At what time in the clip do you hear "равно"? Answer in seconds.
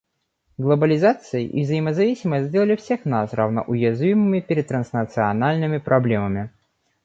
3.33-3.61